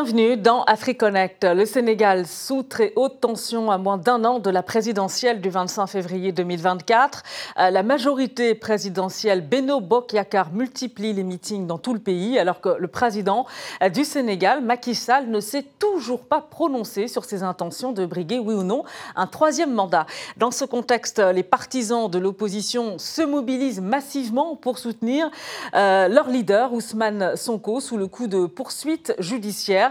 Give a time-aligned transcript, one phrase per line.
[0.00, 1.42] Bienvenue dans AfriConnect.
[1.42, 5.88] Le Sénégal sous très haute tension à moins d'un an de la présidentielle du 25
[5.88, 7.24] février 2024.
[7.58, 12.76] Euh, la majorité présidentielle Beno Bokyakar multiplie les meetings dans tout le pays alors que
[12.78, 13.44] le président
[13.82, 18.38] euh, du Sénégal, Macky Sall, ne s'est toujours pas prononcé sur ses intentions de briguer,
[18.38, 18.84] oui ou non,
[19.16, 20.06] un troisième mandat.
[20.36, 25.28] Dans ce contexte, les partisans de l'opposition se mobilisent massivement pour soutenir
[25.74, 29.87] euh, leur leader, Ousmane Sonko, sous le coup de poursuites judiciaires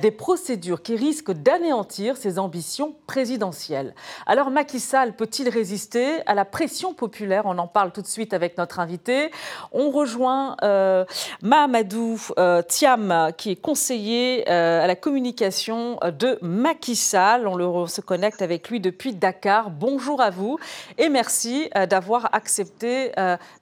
[0.00, 3.94] des procédures qui risquent d'anéantir ses ambitions présidentielles.
[4.26, 7.42] Alors Macky Sall peut-il résister à la pression populaire?
[7.46, 9.30] On en parle tout de suite avec notre invité.
[9.72, 11.04] On rejoint euh,
[11.42, 17.46] Mahamadou euh, Thiam, qui est conseiller euh, à la communication de Macky Sall.
[17.46, 19.70] On, le, se connecte avec lui depuis Dakar.
[19.70, 20.58] Bonjour à vous
[20.98, 23.12] et merci euh, d'avoir accepté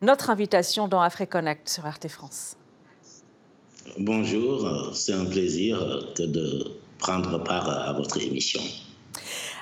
[0.01, 2.57] notre invitation dans AfriConnect sur RT France.
[3.99, 5.79] Bonjour, c'est un plaisir
[6.19, 8.61] de prendre part à votre émission.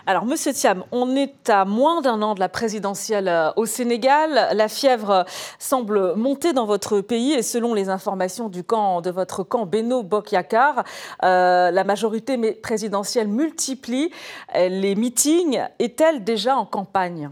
[0.07, 4.49] Alors, Monsieur Thiam, on est à moins d'un an de la présidentielle euh, au Sénégal.
[4.53, 5.25] La fièvre
[5.61, 10.03] semble monter dans votre pays et selon les informations du camp de votre camp Beno
[10.03, 10.83] Bokyakar,
[11.23, 14.11] euh, la majorité présidentielle multiplie
[14.55, 15.61] les meetings.
[15.79, 17.31] Est-elle déjà en campagne?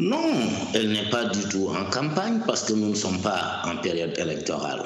[0.00, 0.30] Non,
[0.74, 4.16] elle n'est pas du tout en campagne parce que nous ne sommes pas en période
[4.16, 4.84] électorale.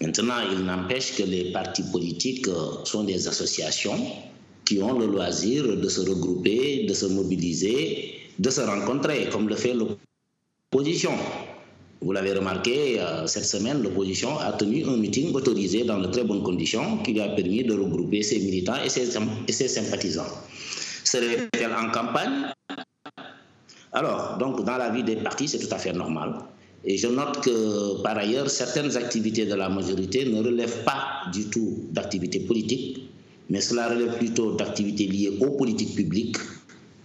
[0.00, 3.98] Maintenant, il n'empêche que les partis politiques euh, sont des associations
[4.64, 9.56] qui ont le loisir de se regrouper, de se mobiliser, de se rencontrer, comme le
[9.56, 11.12] fait l'opposition.
[12.00, 16.24] Vous l'avez remarqué, euh, cette semaine, l'opposition a tenu un meeting autorisé dans de très
[16.24, 20.32] bonnes conditions qui lui a permis de regrouper ses militants et ses, sympathisants.
[21.04, 22.52] Serait-elle en campagne
[23.94, 26.34] alors, donc, dans la vie des partis, c'est tout à fait normal.
[26.84, 31.44] Et je note que, par ailleurs, certaines activités de la majorité ne relèvent pas du
[31.48, 33.08] tout d'activités politiques,
[33.48, 36.38] mais cela relève plutôt d'activités liées aux politiques publiques.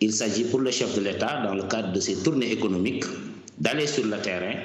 [0.02, 3.06] Il s'agit pour le chef de l'État, dans le cadre de ses tournées économiques,
[3.60, 4.56] d'aller sur le terrain,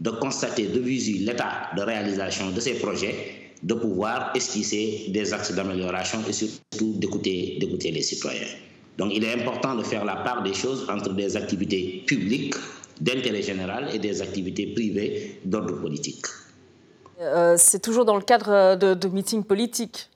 [0.00, 3.14] de constater de visu l'état de réalisation de ses projets,
[3.62, 8.48] de pouvoir esquisser des axes d'amélioration et surtout d'écouter les citoyens.
[8.98, 12.54] Donc il est important de faire la part des choses entre des activités publiques
[13.00, 16.26] d'intérêt général et des activités privées d'ordre politique.
[17.20, 20.08] Euh, c'est toujours dans le cadre de, de meetings politiques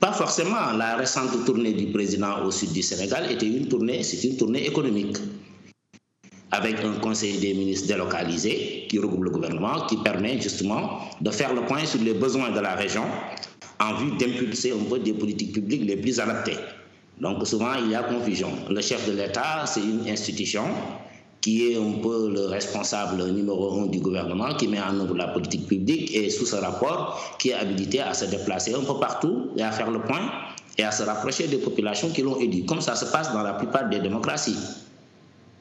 [0.00, 0.72] Pas forcément.
[0.78, 4.66] La récente tournée du président au sud du Sénégal était une tournée, c'est une tournée
[4.66, 5.18] économique
[6.52, 11.54] avec un conseil des ministres délocalisé qui regroupe le gouvernement, qui permet justement de faire
[11.54, 13.04] le point sur les besoins de la région
[13.80, 16.56] en vue d'impulser un peu des politiques publiques les plus adaptées.
[17.20, 18.50] Donc souvent, il y a confusion.
[18.68, 20.64] Le chef de l'État, c'est une institution
[21.40, 25.28] qui est un peu le responsable numéro un du gouvernement, qui met en œuvre la
[25.28, 29.48] politique publique et sous ce rapport, qui est habilité à se déplacer un peu partout
[29.56, 30.30] et à faire le point
[30.76, 33.54] et à se rapprocher des populations qui l'ont élu, comme ça se passe dans la
[33.54, 34.56] plupart des démocraties.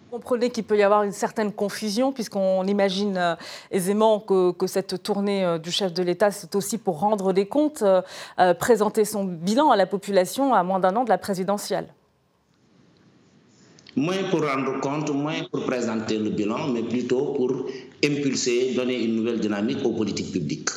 [0.09, 3.35] Vous comprenez qu'il peut y avoir une certaine confusion, puisqu'on imagine euh,
[3.69, 7.83] aisément que, cette tournée euh, du chef de l'État, c'est aussi pour rendre des comptes,
[7.83, 8.01] euh,
[8.55, 11.93] présenter son bilan à la population à moins d'un an de la présidentielle.
[13.95, 17.67] Moins pour rendre compte, moins pour présenter le bilan, mais plutôt pour
[18.03, 20.71] impulser, donner une nouvelle dynamique aux politiques publiques.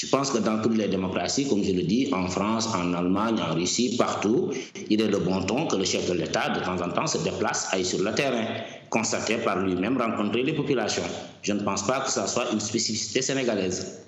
[0.00, 3.40] Je pense que dans toutes les démocraties, comme je le dis, en France, en Allemagne,
[3.40, 4.52] en Russie, partout,
[4.88, 7.18] il est de bon ton que le chef de l'État, de temps en temps, se
[7.18, 8.44] déplace, aille sur le terrain,
[8.90, 11.02] constater par lui-même, rencontrer les populations.
[11.42, 14.07] Je ne pense pas que ça soit une spécificité sénégalaise.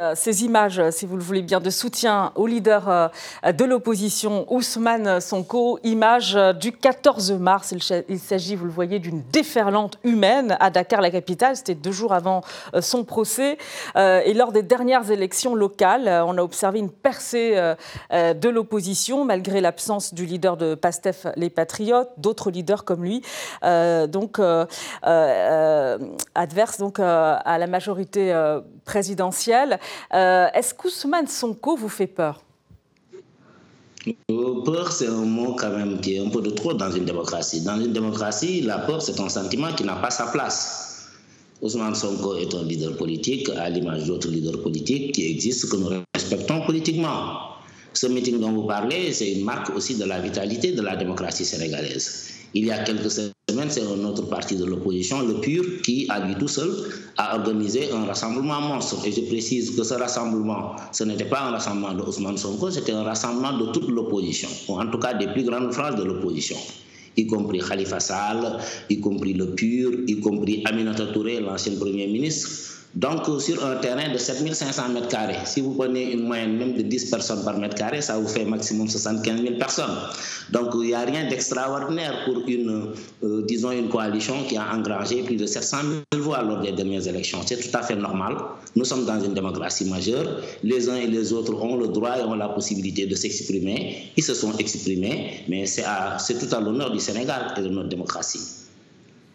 [0.00, 3.08] Euh, ces images, si vous le voulez bien, de soutien au leader euh,
[3.50, 7.74] de l'opposition, Ousmane Sonko, images euh, du 14 mars.
[8.08, 11.56] Il s'agit, vous le voyez, d'une déferlante humaine à Dakar, la capitale.
[11.56, 12.42] C'était deux jours avant
[12.80, 13.58] son procès.
[13.96, 17.56] Et lors des dernières élections locales, on a observé une percée
[18.10, 23.22] de l'opposition, malgré l'absence du leader de PASTEF, les Patriotes, d'autres leaders comme lui,
[23.62, 24.40] donc
[26.34, 28.32] adverse donc, à la majorité
[28.84, 29.78] présidentielle.
[30.14, 32.42] Euh, Est-ce qu'Ousmane Sonko vous fait peur?
[34.30, 37.04] Euh, Peur, c'est un mot quand même qui est un peu de trop dans une
[37.04, 37.60] démocratie.
[37.62, 41.08] Dans une démocratie, la peur, c'est un sentiment qui n'a pas sa place.
[41.60, 45.90] Ousmane Sonko est un leader politique, à l'image d'autres leaders politiques qui existent, que nous
[46.14, 47.48] respectons politiquement.
[47.92, 51.44] Ce meeting dont vous parlez, c'est une marque aussi de la vitalité de la démocratie
[51.44, 52.37] sénégalaise.
[52.54, 56.20] Il y a quelques semaines, c'est un autre parti de l'opposition, le PUR, qui, à
[56.26, 56.70] lui tout seul,
[57.16, 58.96] a organisé un rassemblement monstre.
[59.04, 62.92] Et je précise que ce rassemblement, ce n'était pas un rassemblement de Ousmane Sonko, c'était
[62.92, 66.56] un rassemblement de toute l'opposition, ou en tout cas des plus grandes phrases de l'opposition
[67.18, 68.58] y compris Khalifa Sall,
[68.88, 74.10] y compris le PUR, y compris Aminata Touré, l'ancien Premier ministre, Donc, sur un terrain
[74.12, 77.74] de 7500 mètres carrés, si vous prenez une moyenne même de 10 personnes par mètre
[77.76, 79.94] carré, ça vous fait maximum 75 000 personnes.
[80.50, 82.92] Donc, il n'y a rien d'extraordinaire pour une,
[83.22, 85.76] euh, disons, une coalition qui a engrangé plus de 700
[86.12, 87.40] 000 voix lors des dernières élections.
[87.44, 88.36] C'est tout à fait normal.
[88.74, 90.40] Nous sommes dans une démocratie majeure.
[90.64, 94.10] Les uns et les autres ont le droit et ont la possibilité de s'exprimer.
[94.16, 98.40] Ils se sont exprimés, mais c'est tout à l'honneur du Sénégal et de notre démocratie.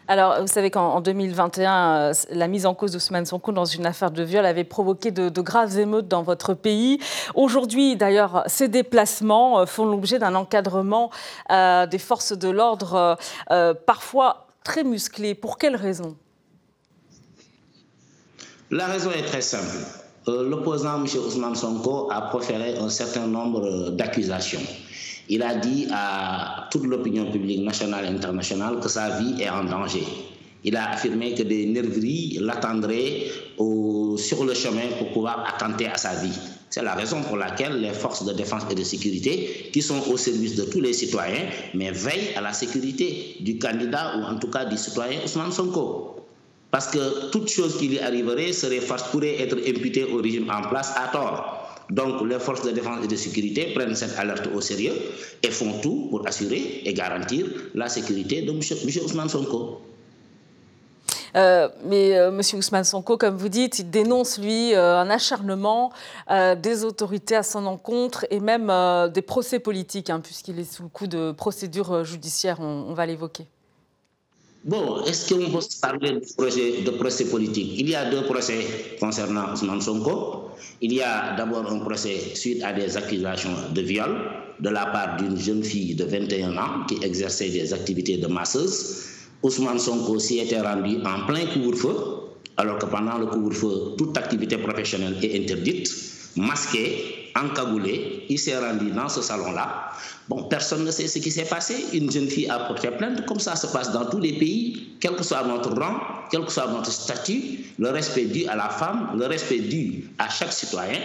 [0.06, 4.10] Alors, vous savez qu'en 2021, euh, la mise en cause d'Ousmane Sonko dans une affaire
[4.10, 6.98] de viol avait provoqué de, graves émeutes dans votre pays.
[7.34, 11.10] Aujourd'hui, d'ailleurs, ces déplacements euh, font l'objet d'un encadrement
[11.50, 13.16] euh, des forces de l'ordre,
[13.86, 15.34] parfois très musclé.
[15.34, 16.16] Pour quelles raisons?
[18.70, 19.76] La raison est très simple.
[20.26, 21.06] L'opposant, M.
[21.26, 24.60] Ousmane Sonko, a proféré un certain nombre d'accusations.
[25.28, 29.64] Il a dit à toute l'opinion publique nationale et internationale que sa vie est en
[29.64, 30.04] danger.
[30.64, 33.26] Il a affirmé que des nerveries l'attendraient
[34.16, 36.32] sur le chemin pour pouvoir attenter à sa vie.
[36.70, 40.16] C'est la raison pour laquelle les forces de défense et de sécurité, qui sont au
[40.16, 44.48] service de tous les citoyens, mais veillent à la sécurité du candidat ou en tout
[44.48, 46.16] cas du citoyen Ousmane Sonko.
[46.70, 48.80] Parce que toute chose qui lui arriverait serait,
[49.12, 51.63] pourrait être imputée au régime en place à tort.
[51.90, 54.94] Donc les forces de défense et de sécurité prennent cette alerte au sérieux
[55.42, 58.58] et font tout pour assurer et garantir la sécurité de M.
[59.04, 59.80] Ousmane Sonko.
[61.36, 62.40] Euh, mais euh, M.
[62.58, 65.92] Ousmane Sonko, comme vous dites, il dénonce, lui, euh, un acharnement
[66.30, 68.72] des autorités à son encontre et même
[69.12, 73.46] des procès politiques, hein, puisqu'il est sous le coup de procédures judiciaires, on va l'évoquer.
[74.64, 77.74] Bon, est-ce qu'on peut parler de procès, de politique?
[77.78, 80.48] Il y a deux procès concernant Ousmane Sonko.
[80.80, 84.16] Il y a d'abord un procès suite à des accusations de viol
[84.60, 89.02] de la part d'une jeune fille de 21 ans qui exerçait des activités de masseuse.
[89.42, 91.94] Ousmane Sonko s'y était rendu en plein couvre-feu,
[92.56, 95.90] alors que pendant le couvre-feu, toute activité professionnelle est interdite,
[96.36, 98.24] masqué, encagoulé.
[98.28, 99.90] Il s'est rendu dans ce salon-là
[100.28, 101.84] Bon, personne ne sait ce qui s'est passé.
[101.92, 105.14] Une jeune fille a porté plainte, comme ça se passe dans tous les pays, quel
[105.16, 105.98] que soit notre rang,
[106.30, 110.30] quel que soit notre statut, le respect dû à la femme, le respect dû à
[110.30, 110.98] chaque citoyen,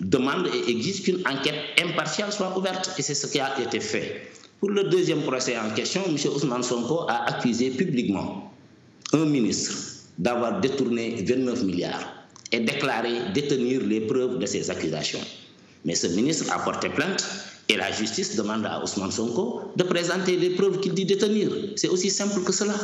[0.00, 2.92] demande et exige qu'une enquête impartiale soit ouverte.
[2.98, 4.30] Et c'est ce qui a été fait.
[4.60, 6.16] Pour le deuxième procès en question, M.
[6.34, 8.52] Ousmane Sonko a accusé publiquement
[9.14, 9.72] un ministre
[10.18, 12.06] d'avoir détourné 29 milliards
[12.52, 15.20] et déclaré détenir les preuves de ces accusations.
[15.84, 17.24] Mais ce ministre a porté plainte
[17.68, 21.50] et la justice demande à Ousmane Sonko de présenter les preuves qu'il dit détenir.
[21.76, 22.74] C'est aussi simple que cela.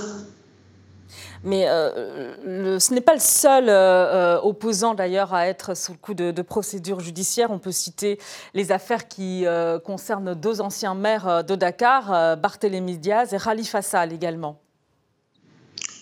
[1.44, 5.98] Mais euh, ce n'est pas le seul euh, euh, opposant d'ailleurs à être sous le
[5.98, 7.50] coup de, procédures judiciaires.
[7.50, 8.18] On peut citer
[8.54, 9.44] les affaires qui
[9.84, 14.60] concernent deux anciens maires de Dakar, Barthélémy Diaz et Khalifa Sall également.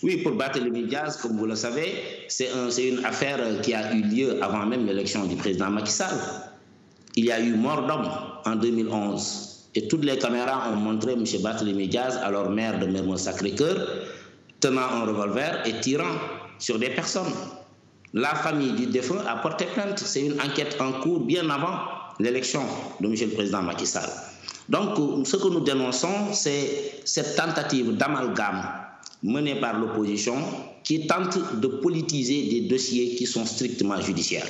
[0.01, 1.93] Oui, pour Barthélémy Diaz, comme vous le savez,
[2.27, 2.49] c'est
[2.87, 6.17] une affaire qui a eu lieu avant même l'élection du président Macky Sall.
[7.15, 8.09] Il y a eu mort d'homme
[8.45, 11.23] en 2011 et toutes les caméras ont montré M.
[11.41, 13.87] Barthélémy Diaz, alors maire de Mermoz Sacré-Cœur,
[14.59, 16.15] tenant un revolver et tirant
[16.59, 17.31] sur des personnes.
[18.13, 19.99] La famille du défunt a porté plainte.
[19.99, 21.79] C'est une enquête en cours bien avant
[22.19, 22.61] l'élection
[22.99, 23.15] de M.
[23.19, 24.09] le Président Macky Sall.
[24.69, 28.63] Donc, ce que nous dénonçons, c'est cette tentative d'amalgame
[29.23, 30.35] menée par l'opposition
[30.83, 34.47] qui tente de politiser des dossiers qui sont strictement judiciaires.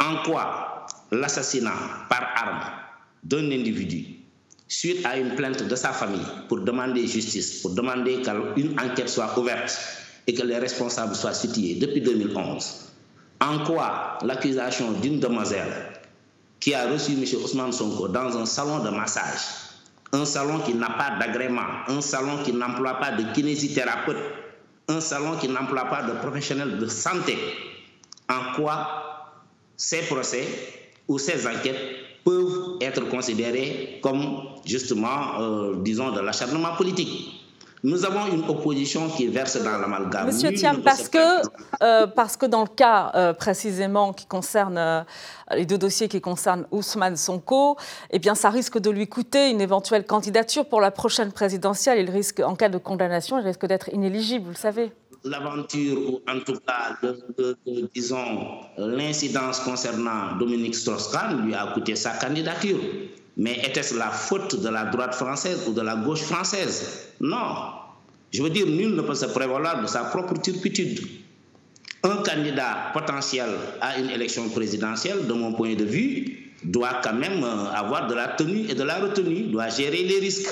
[0.00, 0.73] En quoi
[1.14, 2.60] l'assassinat par arme
[3.22, 4.06] d'un individu
[4.68, 9.38] suite à une plainte de sa famille pour demander justice, pour demander qu'une enquête soit
[9.38, 9.78] ouverte
[10.26, 12.92] et que les responsables soient situés depuis 2011.
[13.40, 15.72] En quoi l'accusation d'une demoiselle
[16.60, 17.24] qui a reçu M.
[17.44, 19.42] Ousmane Sonko dans un salon de massage,
[20.12, 24.16] un salon qui n'a pas d'agrément, un salon qui n'emploie pas de kinésithérapeute,
[24.88, 27.36] un salon qui n'emploie pas de professionnels de santé,
[28.30, 29.34] en quoi
[29.76, 30.46] ces procès
[31.08, 31.76] où ces enquêtes
[32.24, 37.40] peuvent être considérées comme justement, euh, disons, de l'acharnement politique.
[37.86, 40.28] Nous avons une opposition qui verse dans l'amalgame.
[40.28, 41.18] Monsieur Thiam, parce que,
[41.82, 45.04] euh, parce que dans le cas euh, précisément qui concerne
[45.54, 47.76] les deux dossiers qui concernent Ousmane Sonko,
[48.10, 51.98] eh bien, ça risque de lui coûter une éventuelle candidature pour la prochaine présidentielle.
[51.98, 54.90] Il risque, en cas de condamnation, il risque d'être inéligible, vous le savez
[55.24, 56.98] l'aventure, ou en tout cas,
[57.94, 62.78] disons, l'incidence concernant Dominique Strauss-Kahn lui a coûté sa candidature.
[63.36, 67.08] Mais était-ce la faute de la droite française ou de la gauche française?
[67.20, 67.56] Non.
[68.32, 71.00] Je veux dire, nul ne peut se prévaloir de sa propre turpitude.
[72.04, 73.48] Un candidat potentiel
[73.80, 78.14] à une élection présidentielle, de mon point de vue, doit quand même euh, avoir de
[78.14, 80.48] la tenue et de la retenue, doit gérer les risques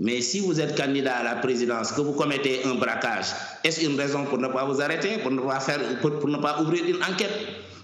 [0.00, 3.26] Mais si vous êtes candidat à la présidence, que vous commettez un braquage,
[3.64, 6.60] est-ce une raison pour ne pas vous arrêter, pour ne pas, faire, pour, ne pas
[6.60, 7.32] ouvrir une enquête?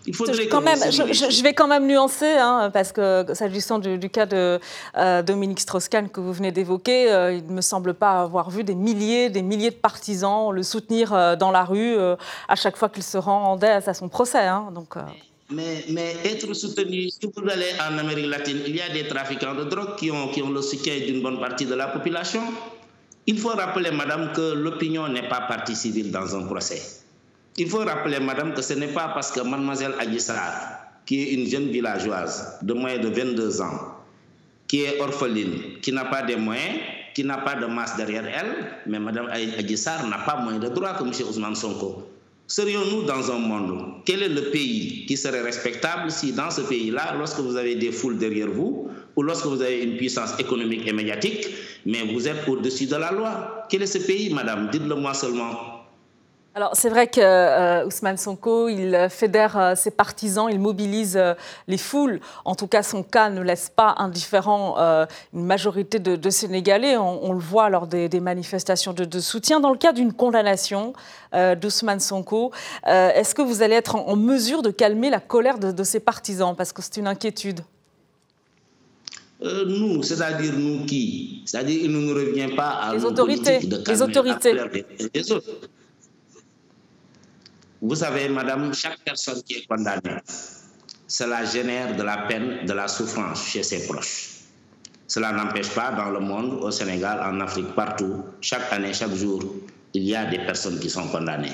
[0.06, 4.26] Il faudrait quand même, je, vais quand même nuancer, hein, parce que s'agissant du, cas
[4.26, 4.60] de
[4.96, 8.64] euh, Dominique Strauss-Kahn que vous venez d'évoquer, euh, il ne me semble pas avoir vu
[8.64, 11.96] des milliers, des milliers de partisans le soutenir euh, dans la rue
[12.48, 14.46] à chaque fois qu'il se rendait à son procès.
[14.46, 14.94] Hein, donc,
[15.50, 19.64] mais, être soutenu, si vous allez en Amérique latine, il y a des trafiquants de
[19.64, 22.42] drogue qui ont, le soutien d'une bonne partie de la population.
[23.26, 26.80] Il faut rappeler, madame, que l'opinion n'est pas partie civile dans un procès.
[27.58, 30.52] Il faut rappeler, madame, que ce n'est pas parce que mademoiselle Aguissar,
[31.06, 33.96] qui est une jeune villageoise de moins de 22 ans,
[34.66, 36.78] qui est orpheline, qui n'a pas de moyens,
[37.14, 40.94] qui n'a pas de masse derrière elle, mais madame Aguissar n'a pas moins de droits
[40.94, 41.12] que M.
[41.28, 42.08] Ousmane Sonko.
[42.46, 44.02] Serions-nous dans un monde?
[44.04, 47.90] Quel est le pays qui serait respectable si dans ce pays-là, lorsque vous avez des
[47.90, 51.48] foules derrière vous, ou lorsque vous avez une puissance économique et médiatique,
[51.86, 53.64] mais vous êtes au-dessus de la loi?
[53.70, 54.68] Quel est ce pays, madame?
[54.70, 55.73] Dites-le moi seulement.
[56.56, 61.34] Alors c'est vrai que euh, Ousmane Sonko, il fédère euh, ses partisans, il mobilise euh,
[61.66, 62.20] les foules.
[62.44, 64.76] En tout cas, son cas ne laisse pas indifférent
[65.32, 66.96] une majorité de, Sénégalais.
[66.96, 69.58] On, le voit lors des, manifestations de, soutien.
[69.58, 70.92] Dans le cas d'une condamnation
[71.32, 72.52] d'Ousmane Sonko,
[72.86, 76.54] est-ce que vous allez être en, mesure de calmer la colère de, ses partisans?
[76.56, 77.60] Parce que c'est une inquiétude.
[79.42, 81.42] nous, c'est-à-dire nous qui?
[81.46, 84.54] C'est-à-dire il ne nous revient pas à les autorités, les autorités.
[87.86, 90.16] Vous savez, madame, chaque personne qui est condamnée,
[91.06, 94.30] cela génère de la peine, de la souffrance chez ses proches.
[95.06, 99.44] Cela n'empêche pas dans le monde, au Sénégal, en Afrique, partout, chaque année, chaque jour,
[99.92, 101.52] il y a des personnes qui sont condamnées,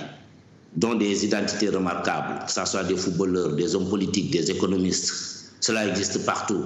[0.76, 5.12] dont des identités remarquables, que ce soit des footballeurs, des hommes politiques, des économistes.
[5.58, 6.64] Cela existe partout.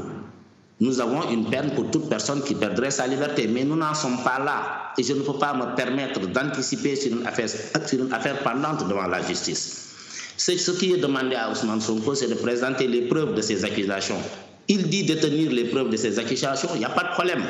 [0.84, 4.22] Nous avons une peine pour toute personne qui perdrait sa liberté, mais nous n'en sommes
[4.22, 4.92] pas là.
[4.98, 9.94] Et je ne peux pas me permettre d'anticiper sur, une affaire, pendante devant la justice.
[10.36, 14.18] Ce qui est demandé à Ousmane Sonko, c'est de présenter les preuves de ses accusations.
[14.68, 17.42] Il dit détenir les preuves de ses accusations, il n'y a pas de problème.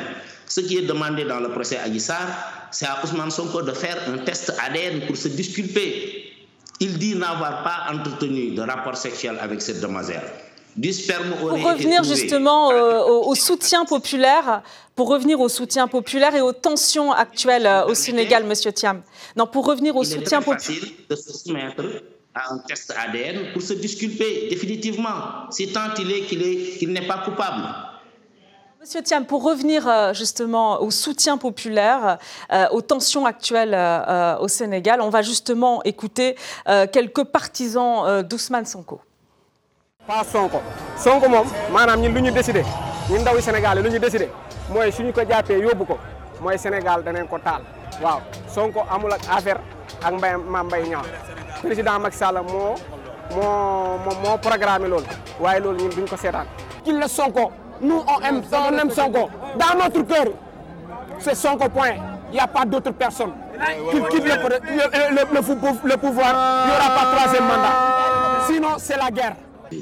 [0.47, 2.25] Ce qui est demandé dans le procès Aguissar,
[2.71, 6.31] c'est à Ousmane Sonko de faire un test ADN pour se disculper.
[6.79, 10.21] Il dit n'avoir pas entretenu de rapport sexuel avec cette demoiselle.
[10.75, 14.61] Pour revenir justement euh, au, soutien populaire,
[14.93, 19.01] pour revenir au soutien populaire et aux tensions actuelles euh, au Sénégal, Monsieur Thiam.
[19.37, 20.59] Non, pour revenir au soutien populaire.
[20.61, 21.81] facile de se soumettre
[22.33, 27.19] à un test ADN pour se disculper définitivement, si tant il est qu'il n'est pas
[27.19, 27.63] coupable.
[28.81, 32.17] Monsieur Thiam, pour revenir euh, justement au soutien populaire,
[32.71, 33.73] aux tensions actuelles
[34.41, 36.35] au Sénégal, on va justement écouter
[36.91, 38.99] quelques partisans d'Ousmane Sonko.
[40.07, 40.61] Pas Sonko.
[40.97, 42.63] Sonko moom maanaam ñun lu ñu décidé
[43.09, 44.29] ñun Sénégal ñu décidé
[44.69, 45.97] mooy suñu ko jàppee yóbbu ko
[46.57, 47.61] Sénégal danañ ko taal.
[48.01, 49.59] Waaw Sonko amul ak affaire
[50.03, 51.05] ak mbay Mbaye Niang.
[51.61, 52.75] Président Macky Sall moo
[53.35, 54.37] moo moo
[55.73, 56.15] ñun duñ ko
[56.99, 59.29] le Sonko nous on aime on aime Sonko.
[59.57, 60.25] Dans notre cœur
[61.19, 61.93] c'est Sonko point.
[62.31, 63.31] Il y a pas d'autre personne
[63.91, 65.33] qui quitte le, le,
[65.87, 68.45] le, pouvoir il n'y aura pas troisième mandat.
[68.47, 69.35] Sinon c'est la guerre.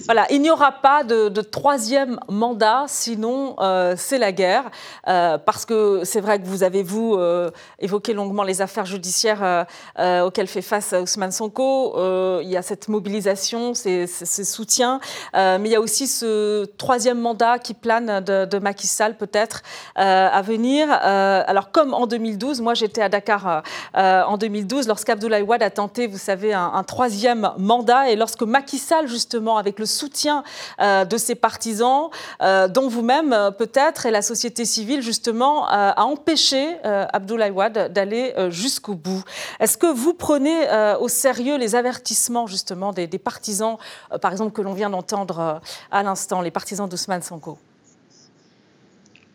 [0.06, 4.72] Voilà, il n'y aura pas de, troisième mandat, sinon euh, c'est la guerre,
[5.08, 9.66] euh, parce que c'est vrai que vous avez, vous, euh, évoqué longuement les affaires judiciaires
[9.98, 11.94] auxquelles fait face Ousmane Sonko.
[12.42, 15.00] il y a cette mobilisation, ces, soutiens,
[15.34, 19.62] mais il y a aussi ce troisième mandat qui plane de, de Macky Sall peut-être
[19.96, 20.92] à venir.
[20.92, 23.64] alors comme en 2012, moi j'étais à Dakar
[23.94, 28.78] en 2012, lorsqu'Abdoulaye Wade a tenté, vous savez, un, un troisième mandat, et lorsque Macky
[28.78, 30.44] Sall, justement, avec le soutien
[30.80, 32.10] euh, de ses partisans,
[32.42, 38.34] euh, dont vous-même euh, peut-être, et la société civile justement, a empêché Abdoulaye Wade d'aller
[38.50, 39.24] jusqu'au bout.
[39.60, 40.68] Est-ce que vous prenez
[41.00, 43.78] au sérieux les avertissements justement des, partisans,
[44.22, 45.62] par exemple, que l'on vient d'entendre
[45.92, 47.58] à l'instant, les partisans d'Ousmane Sonko?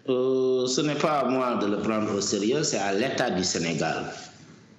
[0.06, 4.04] Ce n'est pas à moi de le prendre au sérieux, c'est à l'État du Sénégal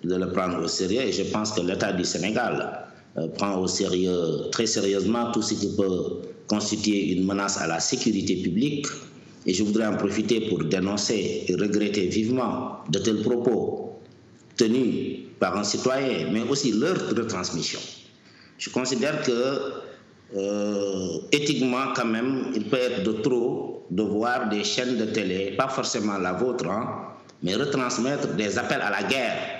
[0.03, 1.01] de le prendre au sérieux.
[1.01, 2.88] Et je pense que l'État du Sénégal euh,
[3.35, 8.35] prend au sérieux, très sérieusement tout ce qui peut constituer une menace à la sécurité
[8.37, 8.87] publique.
[9.45, 13.99] Et je voudrais en profiter pour dénoncer et regretter vivement de tels propos
[14.57, 17.79] tenus par un citoyen, mais aussi leur retransmission.
[18.57, 19.31] Je considère que
[20.35, 25.55] euh, éthiquement, quand même, il peut être de trop de voir des chaînes de télé,
[25.57, 29.58] pas forcément la vôtre, hein, mais retransmettre des appels à la guerre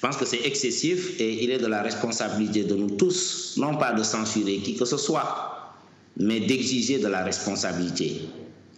[0.00, 3.92] pense que c'est excessif et il est de la responsabilité de nous tous, non pas
[3.92, 5.74] de censurer qui que ce soit,
[6.16, 8.22] mais d'exiger de la responsabilité.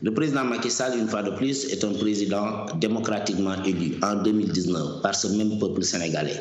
[0.02, 5.00] Le président Macky Sall, une fois de plus, est un président démocratiquement élu en 2019
[5.00, 6.40] par ce même peuple sénégalais,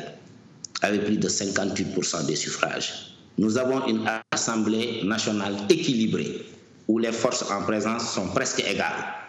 [0.80, 3.14] avec plus de 58% des suffrages.
[3.38, 6.44] Nous avons une Assemblée nationale équilibrée,
[6.88, 9.21] où les forces en présence sont presque égales,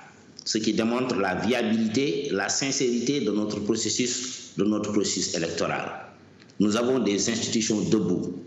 [0.46, 5.90] ce qui démontre la viabilité, la sincérité de notre processus, de notre processus électoral.
[6.60, 8.44] Nous avons des institutions debout.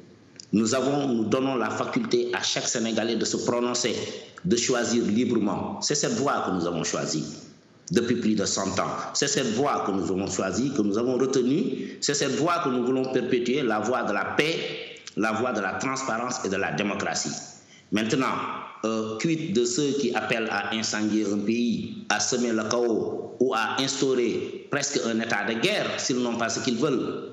[0.52, 3.94] Nous, avons, nous donnons la faculté à chaque Sénégalais de se prononcer,
[4.44, 5.80] de choisir librement.
[5.82, 7.24] C'est cette voie que nous avons choisie
[7.90, 8.86] depuis plus de 100 ans.
[9.14, 11.98] C'est cette voie que nous avons choisie, que nous avons retenue.
[12.00, 14.56] C'est cette voie que nous voulons perpétuer, la voie de la paix,
[15.16, 17.30] la voie de la transparence et de la démocratie.
[17.92, 18.32] Maintenant,
[18.86, 19.18] euh,
[19.52, 24.68] de ceux qui appellent à incendier un pays, à semer le chaos ou à instaurer
[24.70, 27.32] presque un état de guerre s'ils n'ont pas ce qu'ils veulent.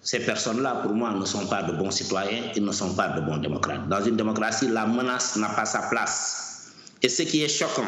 [0.00, 3.20] Ces personnes-là, pour moi, ne sont pas de bons citoyens, ils ne sont pas de
[3.20, 3.88] bons démocrates.
[3.88, 6.72] Dans une démocratie, la menace n'a pas sa place.
[7.02, 7.86] Et ce qui est choquant,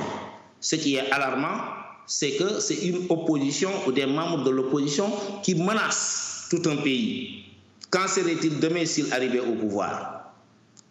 [0.61, 1.59] ce qui est alarmant,
[2.07, 5.11] c'est que c'est une opposition ou des membres de l'opposition
[5.43, 7.45] qui menacent tout un pays.
[7.91, 10.33] Qu'en serait-il demain s'ils arrivaient au pouvoir?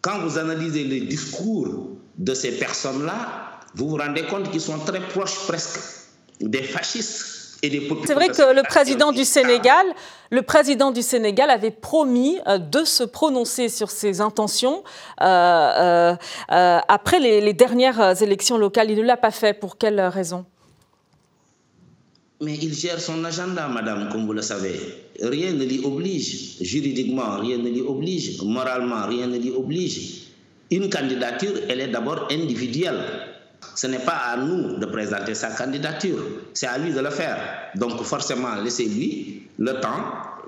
[0.00, 5.00] Quand vous analysez les discours de ces personnes-là, vous vous rendez compte qu'ils sont très
[5.00, 5.80] proches presque
[6.40, 7.34] des fascistes
[8.06, 9.86] c'est vrai que le président du Sénégal,
[10.30, 14.82] le président du Sénégal avait promis euh, de se prononcer sur ses intentions
[15.22, 16.14] euh,
[16.52, 18.90] euh, après les, dernières élections locales.
[18.90, 19.54] Il ne l'a pas fait.
[19.54, 20.44] Pour quelle raison?
[22.40, 24.74] Mais il gère son agenda, madame, comme vous le savez.
[25.22, 26.58] Rien ne l'y oblige.
[26.60, 28.42] Juridiquement, rien ne l'y oblige.
[28.42, 30.24] Moralement, rien ne l'y oblige.
[30.70, 33.00] Une candidature, elle est d'abord individuelle.
[33.74, 36.18] Ce n'est pas à nous de présenter sa candidature,
[36.52, 37.36] c'est à lui de le faire.
[37.74, 39.90] Donc forcément, laissez-lui le temps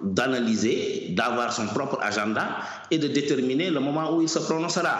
[0.02, 2.46] d'analyser, d'avoir son propre agenda
[2.90, 4.92] et de déterminer le moment où il se prononcera.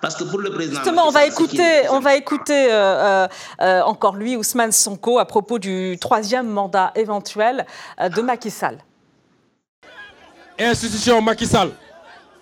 [0.00, 0.76] Parce que pour le président...
[0.76, 3.26] Justement, on va écouter, on va écouter euh,
[3.60, 7.64] euh, encore lui, Ousmane Sonko, à propos du troisième mandat éventuel
[8.00, 8.78] euh, de Macky Sall.
[10.58, 11.70] Institution Macky Sall,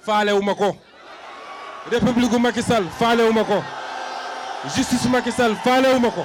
[0.01, 0.75] Fale Oumako.
[1.91, 3.63] République Macky Sall, Fale Oumako
[4.69, 6.25] justice Macky Sall faalewuma ko.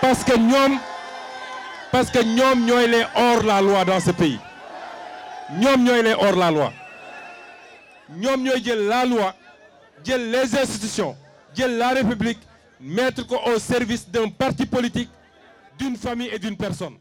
[0.00, 0.78] Parce que ñoom
[1.90, 4.38] parce que ñoom ñooy les hors la loi dans ce pays.
[5.58, 6.72] Ñoom ñooy les hors la loi.
[8.16, 9.34] Ñoom ñooy jël la loi
[10.04, 11.16] jël les institutions
[11.54, 12.38] jël la république
[12.80, 15.10] mettre au service d'un parti politique
[15.78, 16.96] d'une famille et d'une personne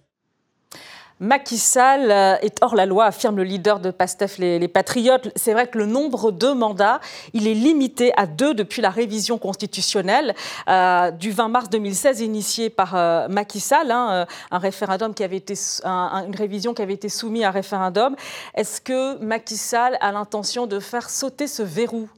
[1.22, 5.32] Macky Sall euh, est hors la loi, affirme le leader de PASTEF, les, Patriotes.
[5.36, 7.00] C'est vrai que le nombre de mandats,
[7.34, 10.34] il est limité à deux depuis la révision constitutionnelle
[10.68, 15.38] euh, du 20 mars 2016 initiée par euh, Macky Sall, hein, un référendum qui avait
[15.38, 15.54] été,
[15.86, 18.16] une révision qui avait été soumise à référendum.
[18.56, 22.10] Est-ce que Macky Sall a l'intention de faire sauter ce verrou?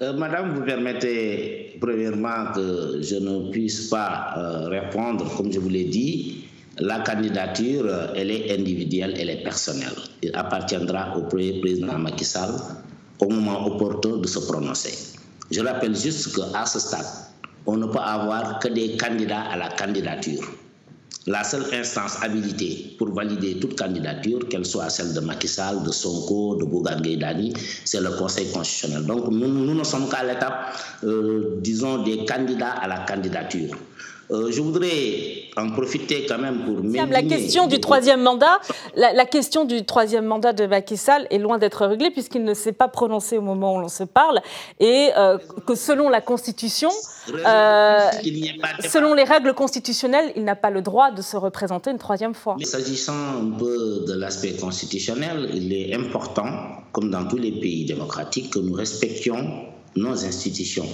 [0.00, 4.34] Madame, vous permettez premièrement que je ne puisse pas
[4.68, 6.47] répondre, comme je vous l'ai dit,
[6.80, 9.94] la candidature, elle est individuelle, elle est personnelle.
[10.22, 12.54] Il appartiendra au président Macky Sall
[13.20, 14.94] au moment opportun de se prononcer.
[15.50, 17.06] Je rappelle juste qu'à ce stade,
[17.66, 20.42] on ne peut avoir que des candidats à la candidature.
[21.26, 25.90] La seule instance habilitée pour valider toute candidature, qu'elle soit celle de Macky Sall, de
[25.90, 27.52] Sonko, de Bougan Gaydani,
[27.84, 29.04] c'est le Conseil constitutionnel.
[29.04, 33.74] Donc nous, nous ne sommes qu'à l'étape, euh, disons, des candidats à la candidature.
[34.30, 36.76] Euh, je voudrais en profiter quand même pour
[37.10, 38.58] La question du troisième mandat,
[38.94, 42.72] la, question du troisième mandat de Macky Sall est loin d'être réglée puisqu'il ne s'est
[42.72, 44.40] pas prononcé au moment où l'on se parle
[44.80, 46.90] et euh, que selon la Constitution,
[47.34, 48.10] euh,
[48.88, 52.56] selon les règles constitutionnelles, il n'a pas le droit de se représenter une troisième fois.
[52.62, 56.46] S'agissant un peu de l'aspect constitutionnel, il est important,
[56.92, 59.66] comme dans tous les pays démocratiques, que nous respections
[59.96, 60.86] nos institutions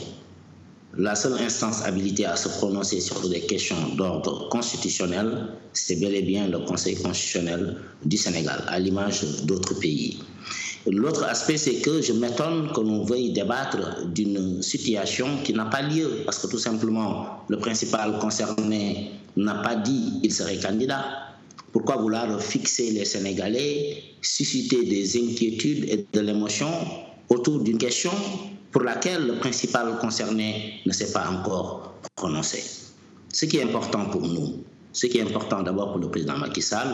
[0.96, 6.22] la seule instance habilitée à se prononcer sur des questions d'ordre constitutionnel, c'est bel et
[6.22, 10.18] bien le Conseil constitutionnel du Sénégal, à l'image d'autres pays.
[10.86, 15.82] L'autre aspect, c'est que je m'étonne que l'on veuille débattre d'une situation qui n'a pas
[15.82, 21.04] lieu, parce que tout simplement, le principal concerné n'a pas dit qu'il serait candidat.
[21.72, 26.68] Pourquoi vouloir fixer les Sénégalais, susciter des inquiétudes et de l'émotion
[27.30, 28.12] autour d'une question
[28.74, 32.60] pour laquelle le principal concerné ne s'est pas encore prononcé.
[33.32, 36.60] Ce qui est important pour nous, ce qui est important d'abord pour le président Macky
[36.60, 36.88] Sall,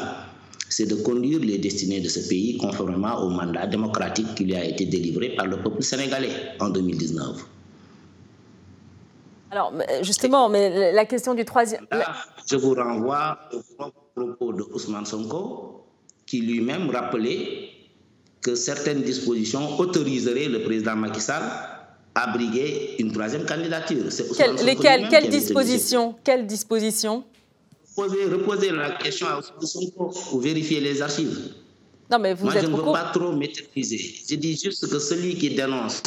[0.69, 4.65] c'est de conduire les destinées de ce pays conformément au mandat démocratique qui lui a
[4.65, 7.47] été délivré par le peuple sénégalais en 2019.
[9.51, 11.87] Alors, justement, mais la question du troisième...
[12.47, 13.63] je vous renvoie au
[14.15, 15.87] propos de Ousmane Sonko,
[16.27, 17.71] qui lui-même rappelait
[18.43, 21.43] que certaines dispositions autoriseraient le président Macky Sall
[22.15, 24.05] abriguer une troisième candidature.
[24.37, 27.25] Quelle, lesquelles Quelles dispositions Quelles dispositions?
[27.97, 31.53] Reposer, la question à Sonko ou vérifier les archives.
[32.11, 33.99] Non, mais vous Moi, êtes je ne veux pas trop maîtriser.
[34.29, 36.03] Je dis juste que celui qui dénonce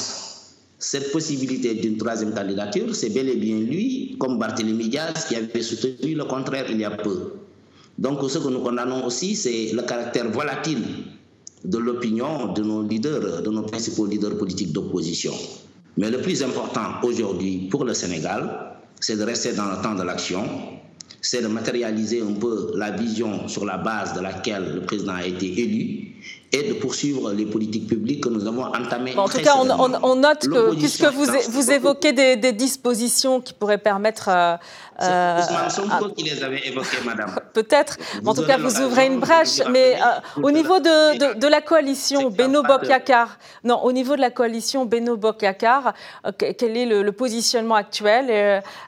[0.80, 5.62] cette possibilité d'une troisième candidature, c'est bel et bien lui, comme Barthélémy Diaz, qui avait
[5.62, 7.34] soutenu le contraire il y a peu.
[7.98, 10.82] Donc, ce que nous condamnons aussi, c'est le caractère volatile
[11.64, 15.34] de l'opinion de nos leaders, de nos principaux leaders politiques d'opposition.
[15.98, 20.04] Mais le plus important aujourd'hui pour le Sénégal, c'est de rester dans le temps de
[20.04, 20.44] l'action,
[21.22, 25.26] c'est de matérialiser un peu la vision sur la base de laquelle le président a
[25.26, 26.16] été élu
[26.54, 29.14] et de poursuivre les politiques publiques que nous avons entamées.
[29.16, 32.52] Bon, en tout cas, on, on, on note que, puisque vous, vous évoquez des, des,
[32.52, 34.30] dispositions qui pourraient permettre.
[34.30, 34.56] Euh,
[35.02, 37.40] euh, Sonko qui les avait évoquées, madame.
[37.54, 37.98] Peut-être.
[38.24, 39.62] En tout cas, vous ouvrez une brèche.
[39.72, 44.22] Mais euh, au niveau de, de, de la coalition Beno Bokyakar, non, au niveau de
[44.22, 45.96] la coalition Beno Bokyakar,
[46.38, 48.30] quel est le, le positionnement actuel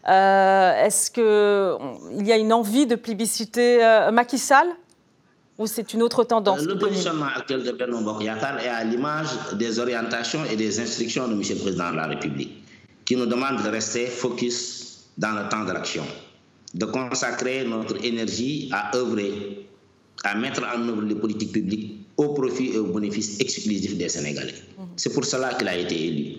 [0.06, 3.80] Est-ce qu'il y a une envie de plébisciter
[4.12, 4.68] Macky Sall?
[5.58, 9.80] Ou c'est une autre tendance Le positionnement actuel de Bernard Bokyakar est à l'image des
[9.80, 11.40] orientations et des instructions de M.
[11.42, 12.64] le Président de la République,
[13.06, 16.04] qui nous demande de rester focus dans le temps de l'action,
[16.74, 19.66] de consacrer notre énergie à œuvrer,
[20.24, 24.56] à mettre en œuvre les politiques publiques au profit et au bénéfice exclusif des Sénégalais.
[24.98, 26.36] C'est pour cela qu'il a été élu.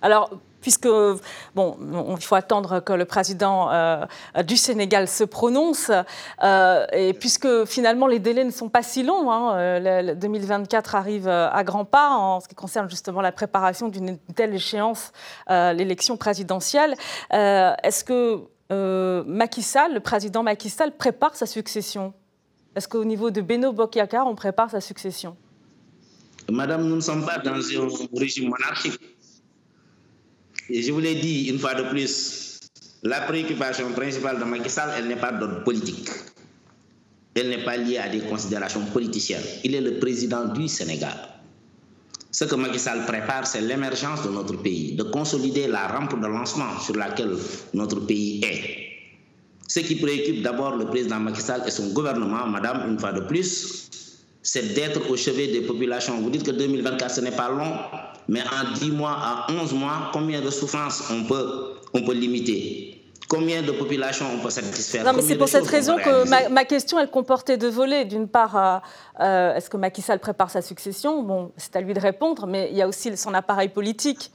[0.00, 0.88] Alors, puisque,
[1.54, 1.76] bon,
[2.18, 4.06] il faut attendre que le président euh,
[4.46, 5.90] du Sénégal se prononce,
[6.42, 11.28] euh, et puisque finalement les délais ne sont pas si longs, hein, le, 2024 arrive
[11.28, 15.12] à grands pas en ce qui concerne justement la préparation d'une telle échéance,
[15.50, 16.94] euh, l'élection présidentielle,
[17.30, 18.40] est-ce que
[19.26, 22.14] Macky Sall, le président Macky Sall, prépare sa succession?
[22.74, 25.36] Est-ce qu'au niveau de Beno Bokyakar, on prépare sa succession?
[26.50, 28.98] Madame, nous ne sommes pas dans un régime monarchique.
[30.70, 32.60] Je vous l'ai dit une fois de plus,
[33.02, 36.08] la préoccupation principale de Macky Sall, elle n'est pas d'ordre politique.
[37.34, 39.42] Elle n'est pas liée à des considérations politiciennes.
[39.64, 41.16] Il est le président du Sénégal.
[42.30, 46.26] Ce que Macky Sall prépare, c'est l'émergence de notre pays, de consolider la rampe de
[46.26, 47.34] lancement sur laquelle
[47.74, 48.82] notre pays est.
[49.66, 53.20] Ce qui préoccupe d'abord le président Macky Sall et son gouvernement, madame, une fois de
[53.20, 53.88] plus,
[54.42, 56.20] c'est d'être au chevet des populations.
[56.20, 57.72] Vous dites que 2024, ce n'est pas long,
[58.28, 62.98] mais en 10 mois à 11 mois, combien de souffrances on peut, on peut limiter?
[63.28, 65.04] Combien de populations on peut satisfaire?
[65.04, 68.04] Non, mais c'est pour cette raison que ma, ma, question, elle comportait deux volets.
[68.04, 68.82] D'une part,
[69.20, 71.22] euh, est-ce que Macky Sall prépare sa succession?
[71.22, 74.30] Bon, c'est à lui de répondre, mais il y a aussi son appareil politique.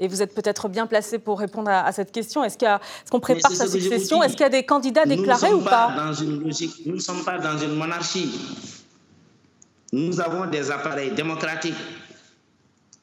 [0.00, 2.44] Et vous êtes peut-être bien placé pour répondre à, à cette question.
[2.44, 4.22] Est-ce qu'on est qu prépare sa succession?
[4.22, 6.06] Est-ce qu'il y a des candidats déclarés ou pas, pas?
[6.06, 8.32] dans une logique, Nous ne sommes pas dans une monarchie.
[9.92, 11.76] Nous avons des appareils démocratiques.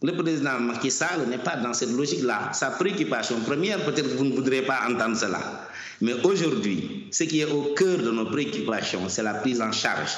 [0.01, 2.51] Le président Macky Sall n'est pas dans cette logique-là.
[2.53, 5.67] Sa préoccupation première, peut-être que vous ne voudrez pas entendre cela.
[5.99, 10.11] Mais aujourd'hui, ce qui est au cœur de nos préoccupations, c'est la prise en charge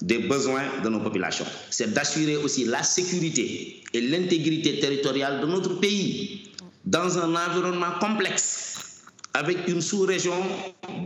[0.00, 1.44] des besoins de nos populations.
[1.68, 6.50] C'est d'assurer aussi la sécurité et l'intégrité territoriale de notre pays
[6.86, 9.02] dans un environnement complexe,
[9.34, 10.32] avec une sous-région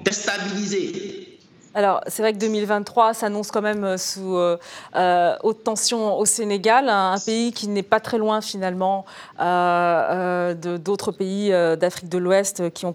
[0.04, 1.33] déstabilisée,
[1.74, 4.56] alors, c'est vrai que 2023 s'annonce quand même sous euh,
[4.94, 9.04] euh, haute tension au Sénégal, un, pays qui n'est pas très loin finalement
[9.40, 12.86] euh, d'autres pays d'Afrique de l'Ouest qui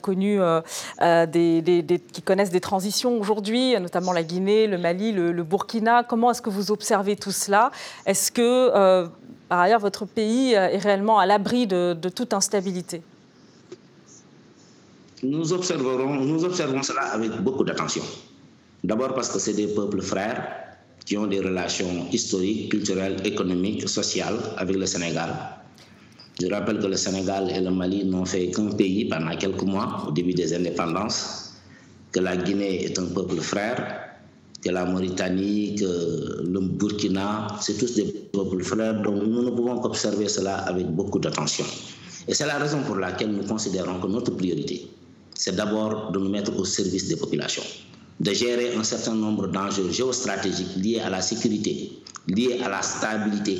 [2.23, 6.03] connaissent des transitions aujourd'hui, notamment la Guinée, le Mali, le, Burkina.
[6.03, 7.71] Comment est-ce que vous observez tout cela?
[8.05, 9.09] Est-ce que,
[9.49, 13.01] par ailleurs, votre pays est réellement à l'abri de, toute instabilité?
[15.21, 18.03] Nous observerons, cela avec beaucoup d'attention.
[18.83, 20.47] D'abord parce que c'est des peuples frères
[21.05, 25.29] qui ont des relations historiques, culturelles, économiques, sociales avec le Sénégal.
[26.41, 30.05] Je rappelle que le Sénégal et le Mali n'ont fait qu'un pays pendant quelques mois
[30.07, 31.55] au début des indépendances,
[32.13, 34.15] que la Guinée est un peuple frère,
[34.63, 39.79] que la Mauritanie, que le Burkina, c'est tous des peuples frères, donc nous ne pouvons
[39.79, 41.65] qu'observer cela avec beaucoup d'attention.
[42.29, 44.87] Et c'est la raison pour laquelle nous considérons que notre priorité,
[45.35, 47.63] c'est d'abord de nous mettre au service des populations
[48.19, 51.91] de gérer un certain nombre d'enjeux géostratégiques liés à la sécurité,
[52.27, 53.57] liés à la stabilité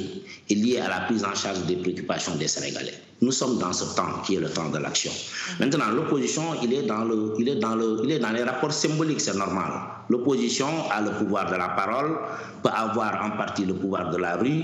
[0.50, 2.94] et liés à la prise en charge des préoccupations des Sénégalais.
[3.22, 5.12] Nous sommes dans ce temps qui est le temps de l'action.
[5.60, 9.72] Maintenant, l'opposition, il est dans il le, il est dans les rapports symboliques, c'est normal.
[10.10, 12.18] L'opposition a le pouvoir de la parole,
[12.64, 14.62] peut avoir en partie le pouvoir de la rue.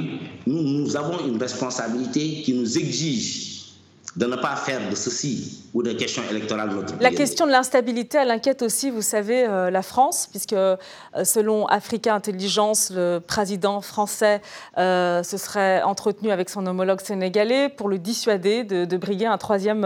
[0.47, 3.54] Nous avons une responsabilité qui nous exige
[4.15, 8.17] de ne pas faire de ceci ou de questions électorales notre La question de l'instabilité,
[8.17, 10.77] elle inquiète aussi, vous savez, euh, la France, puisque euh,
[11.23, 14.41] selon Africa Intelligence, le président français
[14.77, 19.81] euh, se serait entretenu avec son homologue sénégalais pour le dissuader de, briguer un troisième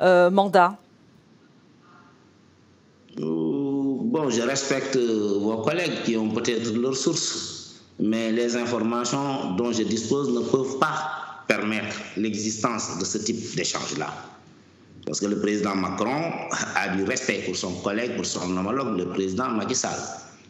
[0.00, 0.76] mandat.
[3.16, 9.84] Bon, je respecte vos collègues qui ont peut-être leurs sources, mais les informations dont je
[9.84, 11.19] dispose ne peuvent pas
[11.50, 14.14] permettre l'existence de ce type d'échange-là.
[15.04, 16.22] Parce que le président Macron
[16.76, 19.98] a du respect pour son collègue, pour son homologue, le président Macky Sall.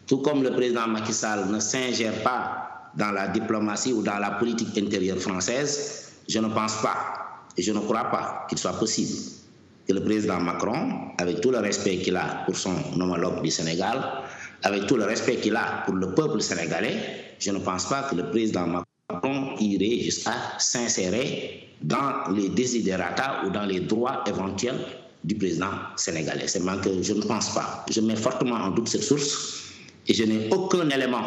[0.05, 4.31] Tout comme le président Macky Sall ne s'ingère pas dans la diplomatie ou dans la
[4.31, 6.97] politique intérieure française, je ne pense pas
[7.57, 9.17] et je ne crois pas qu'il soit possible
[9.87, 13.97] que le président Macron, avec tout le respect qu'il a pour son homologue du Sénégal,
[14.61, 16.95] avec tout le respect qu'il a pour le peuple sénégalais,
[17.39, 18.90] je ne pense pas que le président Macron on
[19.61, 24.79] irait jusqu'à s'insérer dans les désidérata ou dans les droits éventuels
[25.23, 26.47] du président sénégalais.
[26.47, 27.85] C'est que je ne pense pas.
[27.89, 29.63] Je mets fortement en doute cette source
[30.07, 31.23] et je n'ai aucun élément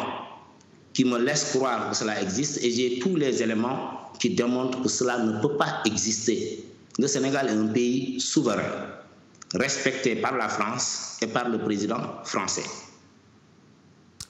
[0.93, 4.89] qui me laisse croire que cela existe et j'ai tous les éléments qui démontrent que
[4.89, 6.63] cela ne peut pas exister.
[6.97, 8.63] Le Sénégal est un pays souverain,
[9.53, 12.63] respecté par la France et par le président français.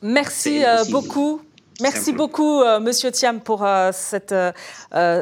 [0.01, 1.41] Merci euh, beaucoup.
[1.81, 4.53] Merci beaucoup, euh, Monsieur Thiam, pour euh, cette, euh,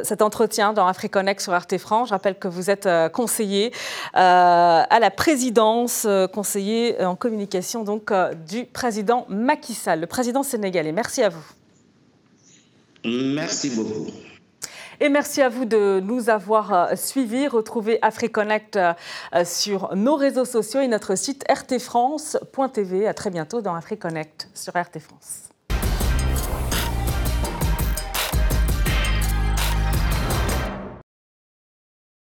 [0.04, 2.10] cet entretien dans AfriConnect sur Arte France.
[2.10, 3.72] Je rappelle que vous êtes conseiller
[4.14, 8.12] à la présidence, conseiller en communication donc
[8.48, 10.92] du président Macky Sall, le président sénégalais.
[10.92, 11.44] Merci à vous.
[13.06, 14.08] Merci beaucoup.
[15.00, 17.48] Et merci à vous de nous avoir suivis.
[17.48, 18.80] Retrouvez AfriConnect
[19.44, 23.08] sur nos réseaux sociaux et notre site rtfrance.tv.
[23.08, 25.43] À très bientôt dans AfriConnect sur RT France.